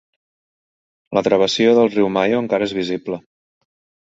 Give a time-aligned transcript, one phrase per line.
[1.17, 3.21] La travessia del riu Mayo encara és visible.